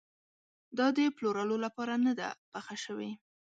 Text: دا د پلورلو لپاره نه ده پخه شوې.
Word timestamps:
دا 0.77 0.87
د 0.97 0.99
پلورلو 1.15 1.55
لپاره 1.65 1.93
نه 2.05 2.13
ده 2.19 2.27
پخه 2.51 2.75
شوې. 2.83 3.11